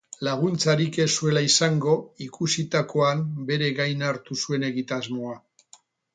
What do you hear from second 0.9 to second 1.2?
ez